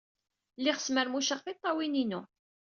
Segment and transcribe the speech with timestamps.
[0.57, 2.21] Lliɣ smermuceɣ tiṭṭawin-inu.